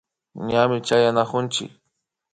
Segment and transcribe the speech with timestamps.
[0.47, 1.71] Ñami chayanakunchik